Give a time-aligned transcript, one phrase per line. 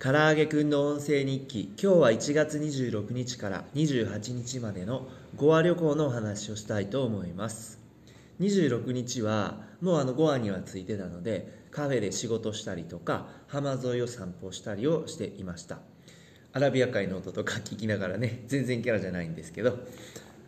[0.00, 1.72] 唐揚げくんの音声日記。
[1.82, 7.80] 今日は1月26日から28日までのゴア旅行のお話をしたいと思います。
[8.38, 15.80] 26日はもうあのゴアには着いてたのでカフェで仕事したりとか浜沿いを散歩したりをしていました。
[16.52, 19.80] アラビア海の音とか聞きながらね全然キャラじゃないんですけど。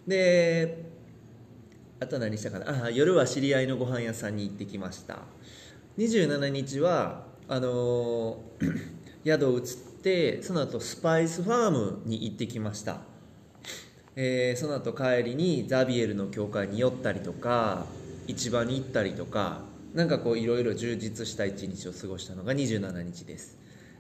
[0.07, 0.85] で
[1.99, 2.85] あと何したかな？
[2.85, 5.23] あ夜は知り合いのご飯屋さんに行ってきました。
[5.99, 9.65] 27日はあのー宿を移っ
[10.03, 12.99] てその後スパイスファームに行ってきました、
[14.17, 17.85] えー、その後帰りにザビエルの教会に寄ったりとか
[18.27, 19.61] 市場に行ったりとか
[19.95, 23.59] なんかこういろいろ充実した一日を過ごしたのが27日です。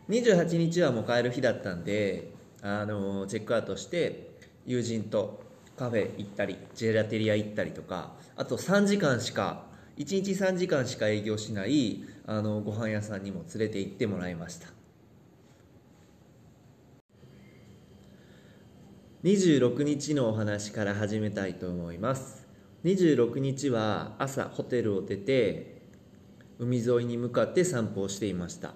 [0.09, 2.33] 28日はもう帰る日だったんで
[2.63, 4.31] あのチェックアウトして
[4.67, 5.43] 友人と
[5.77, 9.65] カフェ行ったりジェラテリア行ったりとかあと3時間しか
[9.99, 14.80] 1日3時間しか営業しないあのご飯屋さんにも連れて行ってもらいました。
[19.25, 22.47] 26日のお話から始めたいと思います。
[22.85, 25.83] 26日は朝ホテルを出て
[26.59, 28.75] 海沿いに向かって散歩をしていました。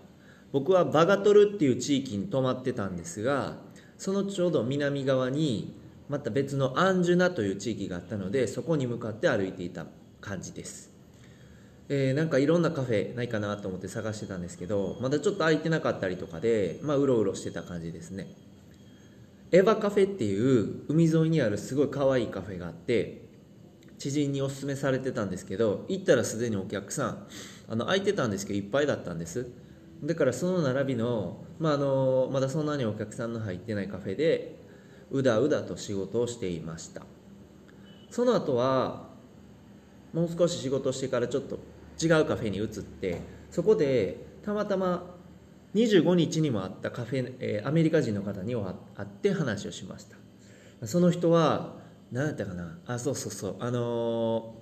[0.55, 3.56] 僕はバガトルっていう地域に泊まってたんですが
[3.98, 5.75] そのちょうど南側に
[6.09, 9.84] また別のアンジュナという地域があったのでそこに向かって歩いていた
[10.20, 10.92] 感じです、
[11.89, 18.29] えー、なんかいろんなカフェないかなと思って探してたんですけどまだちょっと空いてなかったりとかでまあうろうろしてた感じですね。
[19.55, 23.23] エヴァカフェっていう海沿いにあるすごい可愛いカフェがあって
[23.99, 27.27] 知人におすすめされてたんですけど行ったらすでにお客さん
[27.69, 29.49] あの空いてたんですけどいっぱいだったんです。
[30.03, 34.57] だからその並びの,、まあ、あのまだそんなにお客さんの入ってないカフェで
[35.13, 37.03] うだうだと仕事をしていました。
[38.11, 39.09] その後は
[40.13, 41.61] もう少し仕事してからちょっと
[42.03, 43.21] 違うカフェに移って
[43.53, 45.15] そこでたまたま
[45.75, 48.62] 25日にも会ったカフェ、えー、アメリカ人の方に会
[49.03, 50.17] って話をしました。
[50.86, 51.77] その人は
[52.12, 52.78] 何やったかな？
[52.86, 53.57] あそうそうそう。
[53.58, 54.55] あの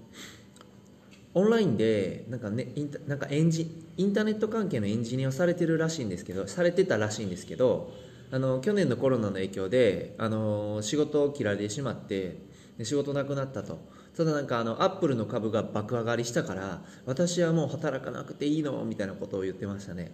[1.35, 7.93] ー、オンラインでなんかねインタなんかエンジインターネット関係のエンジニアをされてるらしいんですけどされてたらしいんですけど
[8.31, 12.39] あの去年のコロナの影響であの仕事を切られてしまって
[12.83, 13.79] 仕事なくなったと。
[14.17, 20.13] ただなんかあのアップルの株が爆上がりしたから私はもう働かなくていいのみたいなことを言ってましたね。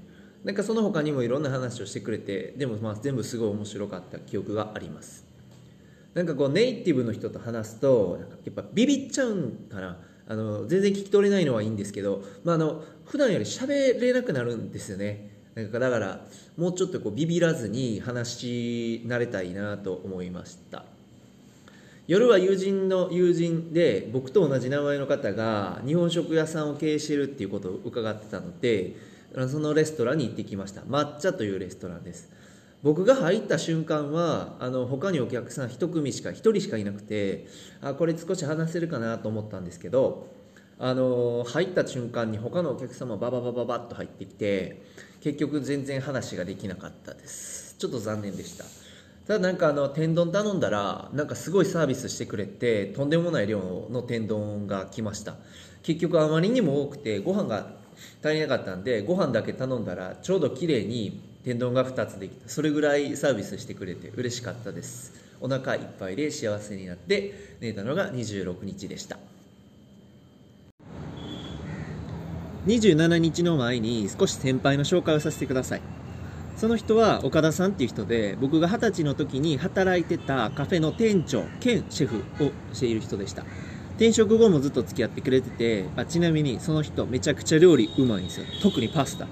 [0.48, 5.26] なんかその他にもいろんな話をしてくれてでもまあ全部すごい面白かった記憶があります。
[6.14, 9.98] なんかこうネイティブの人と話すとやっぱビビっちゃうんかな。
[10.26, 15.28] あの全然聞き取れないのはいいんですけど、まあ、あの普段より喋れなくなるんですよね。
[15.54, 16.25] なんかだから
[16.56, 20.87] もうちょっとこうビビらずに話し慣れたいなと思いました。
[22.06, 29.18] 夜は友人の友人で僕と同じ名前の方が日本食屋さんを経営してるっていうことを伺ってたので
[29.49, 30.83] そのレストランに行ってきました。
[30.83, 32.31] 抹茶というレストランです。
[32.83, 37.49] 僕が入った瞬間はあの他にお客さん1組しか1人しかいなくて
[37.81, 40.28] あこれ少し話せるかなと思ったんですけど
[40.78, 44.83] あの入った瞬間に他のお客様バババババッと入ってきて
[45.21, 47.75] 結局全然話ができなかったです。
[47.78, 48.65] ちょっと残念でした。
[49.27, 55.34] ただなんかあの天丼頼んだらなんかすごいサービスしてくれてとんでもない量の天丼が来ました。
[55.83, 57.72] 結局あまりにも多くてご飯が
[58.22, 62.48] 足りなかったんでご飯だけ頼んだらちょうど綺麗に天丼が2つできた。
[62.48, 65.12] それぐらいサービスしてくれて嬉しかったです。
[65.41, 69.19] お腹いっぱいで幸せになって寝たのが26日でした。
[72.66, 75.81] 27日の前に少し先輩の紹介をさせてください。
[76.56, 83.44] その人は岡田さんっていう人で僕が二十歳の時に働いてたカフェの店長兼シェフをしている人でした。
[83.98, 88.47] 転職後もずっと付き合ってくれててあちなみにその人めちゃくちゃ料理うまいんですよ。
[88.62, 89.26] 特にパスタ。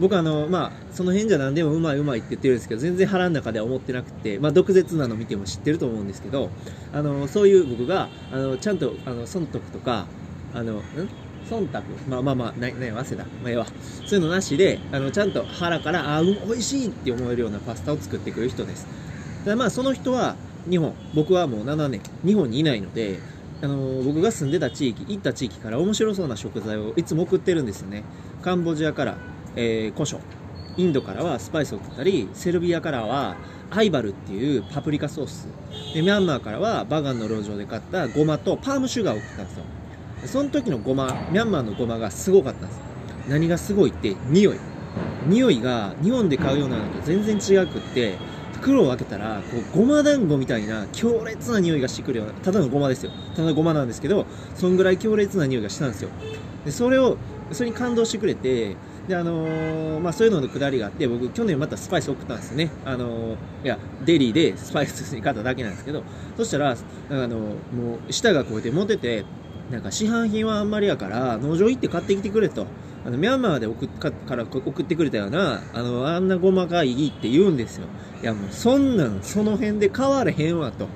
[0.00, 6.50] 僕あのまあその辺じゃ何でもうまいうまいって言ってるんですけど全然腹の中では思ってなくてまあ毒舌なの見ても知ってると思うんですけど
[6.92, 10.06] あのそういう僕があのちゃんとあの損得とか
[10.54, 10.82] あのん？
[11.48, 13.24] 忖度まあまあまあなな忘れた。
[13.24, 13.66] まあええわ。
[14.06, 18.86] そういうのなしであのちゃんと腹からあう美味しいって思えるようなパスタを作ってくる人です。
[19.44, 20.36] ただまあその人は
[20.68, 20.94] 日本。
[21.14, 22.00] 僕はもう7年。
[22.24, 23.18] 日本にいないので
[23.62, 28.04] あの僕が住んでた地域行った地域から面白そうな食材をいつも送ってるんですよね。
[28.42, 29.16] カンボジアから、
[29.56, 30.18] えー、胡椒。
[30.76, 33.36] インドからはスパイスを送ったりセルビアからは
[33.70, 35.48] アイバルっていうパプリカソース。
[35.94, 39.64] でミャンマーからはバガンの路上で買ったゴマとパームシュガーを送ったんですよ。
[40.26, 42.80] その時のゴマミャンマーのゴマがすごかったんです
[43.28, 44.56] 何がすごいって匂い。
[45.26, 48.16] 匂いが日本で買うようなのと全然違くって
[48.60, 53.12] 袋を開けたらこうごま団子みたいな強烈な匂いがしてくるようなただのごまですよ。
[53.34, 56.10] ただのごまなんですけどそんぐらい強烈な匂いがしたんですよ。
[56.64, 57.16] でそれを
[57.52, 58.76] それに感動してくれて
[59.08, 66.04] であのー、まあ、そういうののくだりがあって僕去年またスパイス送ったんですよね、あのー、いやデリーでスパイスに買っただけなんですけど
[66.36, 66.74] そしたら、あ
[67.12, 67.32] のー、
[67.74, 69.24] もう舌がこうやって持てて
[69.70, 72.66] なんか市販品はあんまりやから農場行って買ってきてくれと。
[73.04, 77.86] あのミャンマーで送っかから送ってくれたようなあのあんなごまがいいって言うんですよ。
[78.22, 80.88] いやもうそんなんその辺で買われへんわと。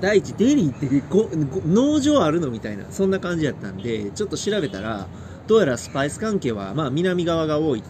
[0.00, 1.30] 第一デリーってご
[1.64, 5.06] 農場あるのみたいなそんな感じやったんでちょっと調べたら
[5.46, 7.82] どうやらスパイス関係はまあ南側が多いっ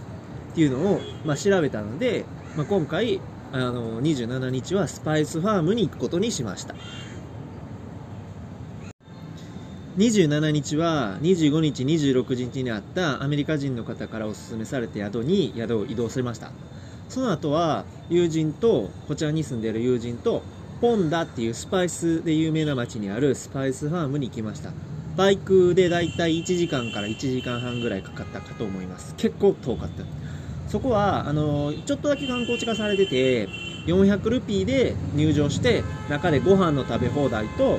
[0.54, 3.18] ていうのをまあ調べたので、まあ、今回
[3.50, 6.74] あの27日はスパイスファームに行くことにしました。
[9.98, 16.50] 27日は25日26日にあったアメリカ人の方からお勧めされた宿に宿を移動しました。
[17.10, 20.42] その後は友人とこちらに住んでいる友人と
[20.80, 24.70] ポンダっていうスパイスで有名な町にあるスパイスファームに行きました。
[25.14, 29.14] バイクでだいたい1時間から1時間半ぐらいかかったかと思います。
[29.18, 30.04] 結構遠かった。
[30.68, 33.46] そこはあのちょっとだけ観光地化されてて
[33.86, 37.78] 400ルピーで入場して中でご飯の食べ放題と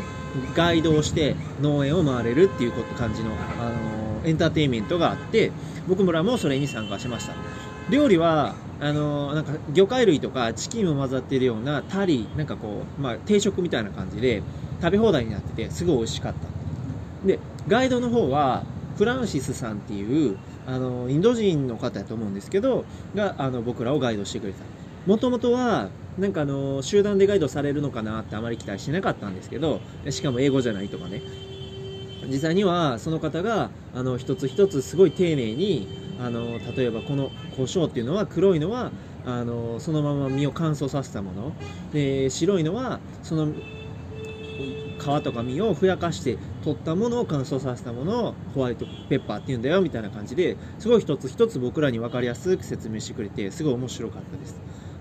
[0.55, 5.51] ガイドをして農園を回れるっていう感じの、あのエンターテインメントがあって
[5.87, 7.33] 僕らもそれに参加しました。
[7.89, 14.41] 料理はあのなんか魚介類とかチキンも混ざってるようなタリなんかこう、まあ、定食みたいな感じで
[14.81, 17.27] 食べ放題になっててすごい美味しかった。
[17.27, 18.63] でガイドの方は
[18.97, 22.85] フランシスさんっていうあのインド人の方やと思うんですけど
[23.15, 24.59] があの僕らをガイドしてくれた。
[25.05, 29.79] もともとはなんかあの集団でガイドされるのかなってあまり期待してなかったんですけど
[30.09, 31.21] しかも英語じゃないとかね。
[32.29, 35.87] 実際にはその方があの一つ一つすごい丁寧に
[36.21, 38.91] あの例えばこの胡椒っていうのは黒いのは
[39.25, 41.51] あのそのまま身を乾燥させたもの。
[41.91, 43.47] で白いのはその
[44.99, 54.55] 皮とか身をふやかして取ったものを乾燥させたものをホワイトペッパーっていうんだよみたいな感じですごい一つ一つ僕らに分かりやすく説明してくれてすごい面白かったです。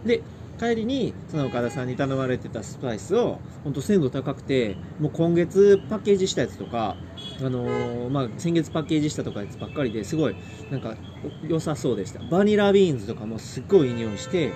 [0.05, 0.23] で
[0.63, 6.95] 帰りにその岡田さんに頼まれてたスパイスを本当鮮度高くてもう今月パッケージしたやつとか、
[7.41, 10.37] あのー、まあ、先月パッケージしたとかやつばっかりですごい
[10.71, 10.95] なんか
[11.49, 12.21] 良さそうでした。
[12.21, 14.53] バニラビーンズとかもすっごいいい匂いして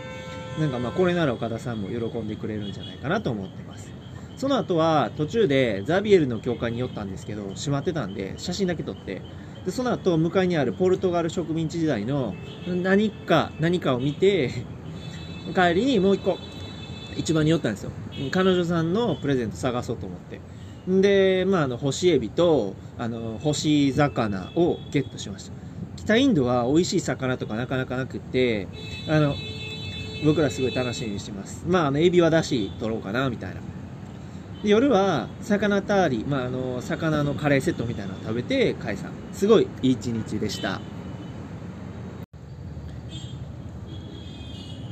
[0.61, 3.91] なんかまあこれなら岡田さんも喜んでくれるんじゃないかなと思ってます。
[4.37, 9.23] その後は途中でザビエルの教会に寄ったんですけど閉まってたんで写真だけ撮って。
[9.65, 12.37] でその後向かいにあるポルトガル植民地時代の
[12.69, 14.53] 何か何かを見て
[15.55, 16.39] 帰りにもう一個
[17.17, 17.91] 市場に寄ったんですよ。
[18.31, 20.41] 彼女さんのプレゼント探そうと思って。
[20.89, 25.53] で、まあ、あの干しエビとあの干し魚をゲットしました。
[25.97, 28.69] 北インドは美味しい魚とかなかなかなくて
[29.09, 29.35] あの
[30.25, 31.65] 僕らすごい楽しみにしてます。
[31.67, 33.61] まああのエビはだし取ろうかなみたいな。
[34.63, 39.11] で夜は魚ターリまあ、あの魚のカレーセットみたいなのを食べて解散。
[39.33, 40.81] すごいいい一日でした。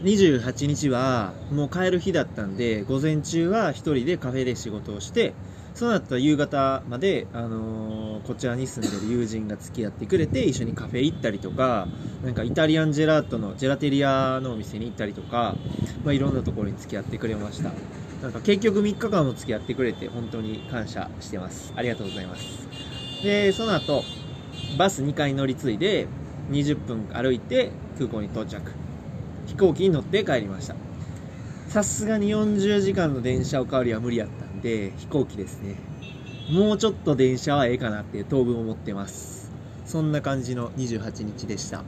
[0.04, 5.32] 28日はもう帰る日だったんで午前中は1人でカフェで仕事をして
[5.74, 11.88] その後夕方まで、あのー、こちらに住んでる友人が付き合ってくれて一緒にカフェ行ったりとか
[12.22, 15.56] なんかイタリアンジェラートのジェラテリアのお店に行ったりとか、
[16.04, 17.70] まあ、いろんなところに付き合ってくれました。
[18.22, 21.72] なんか結局3日間も付き合ってくれて本当に感謝してます。
[21.76, 22.68] ありがとうございます。
[23.22, 24.04] でその後
[24.78, 26.06] バス2回乗り継いで
[26.50, 28.83] 20分歩いて空港に到着。
[29.54, 30.74] 飛行機に乗って帰りました。
[31.68, 35.76] さすがに40時間の電車おかわりは無理やったんで飛行機ですね。
[36.50, 39.52] もうちょっと電車はええかなって当分思ってます。
[39.86, 41.84] そんな感じの28日でした。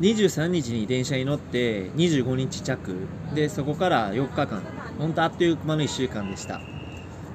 [0.00, 3.08] 23日に電車に乗って25日着。
[3.34, 4.62] でそこから4日間。
[4.98, 6.60] 本当あっという間の1週間でした。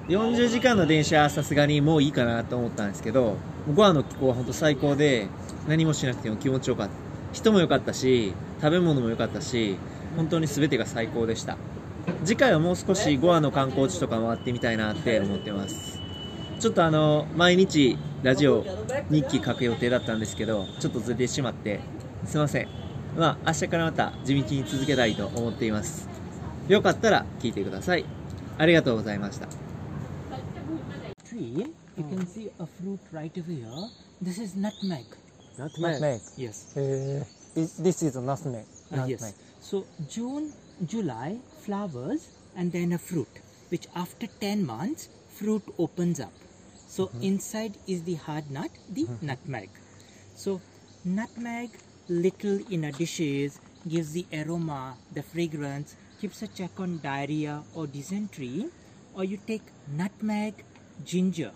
[0.07, 3.37] 40時間の電車はさすがにもういいかなと思ったんですけど
[3.75, 5.27] ゴアの気候は本当最高で
[5.69, 6.93] 何もしなくても気持ちよかった。
[7.31, 9.77] 人も良かったし食べ物も良かったし
[10.15, 11.57] 本当に全てが最高でした。
[12.25, 16.01] 次回はもう少しゴアの観光地とか回ってみたいなって思ってます。
[16.59, 18.65] ちょっとあの毎日ラジオ
[19.11, 21.79] 日記書く予定だったんですけどちょっとずれてしまって
[22.25, 22.67] すいません。
[23.15, 26.09] まあ明日からまた地道に続けたいと思っています。
[26.67, 28.05] よかったら聞いてください。
[28.57, 29.47] ありがとうございました。
[31.23, 33.69] Tree, you can see a fruit right over here.
[34.23, 35.05] This is nutmeg.
[35.59, 35.91] Nutmeg.
[35.93, 36.21] Nutmeg.
[36.37, 36.75] Yes.
[36.77, 37.23] Uh,
[37.55, 38.65] is, this is a nutmeg.
[38.91, 39.33] Uh, yes.
[39.61, 40.51] So June,
[40.85, 43.27] July, flowers and then a fruit,
[43.69, 46.33] which after 10 months, fruit opens up.
[46.87, 47.23] So Mm-hmm.
[47.23, 49.69] inside is the hard nut, the nutmeg.
[50.35, 50.59] So
[51.05, 51.69] nutmeg
[52.07, 57.85] little in a dishes gives the aroma, the fragrance, keeps a check on diarrhea or
[57.87, 58.65] dysentery.
[59.13, 59.61] Or you take
[59.95, 60.53] nutmeg,
[61.05, 61.51] ginger,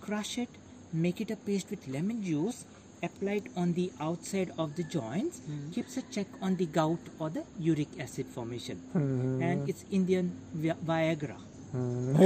[0.00, 0.48] crush it,
[0.92, 2.64] make it a paste with lemon juice,
[3.02, 5.70] apply it on the outside of the joints, hmm.
[5.70, 8.76] keeps a check on the gout or the uric acid formation.
[8.92, 9.42] Hmm.
[9.42, 11.36] And it's Indian Vi- Viagra.
[11.72, 12.16] Hmm.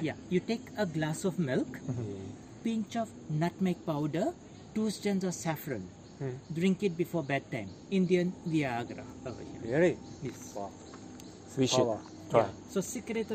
[0.02, 1.78] yeah, you take a glass of milk,
[2.64, 4.32] pinch of nutmeg powder,
[4.74, 5.88] two strands of saffron.
[6.54, 7.68] Drink it before bedtime.
[7.90, 9.74] Indian Viagra over here.
[9.74, 9.98] Really?
[10.22, 10.56] Yes.
[11.58, 11.98] We should
[12.32, 12.48] Yeah.
[12.70, 13.28] So secret of